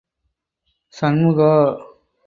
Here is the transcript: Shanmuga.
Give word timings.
Shanmuga. 0.95 1.49